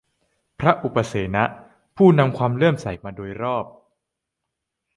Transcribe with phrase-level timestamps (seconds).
[0.59, 1.43] พระอุปเสนะ
[1.97, 3.65] ผู้นำความเลื่อมใสมาโดยรอบ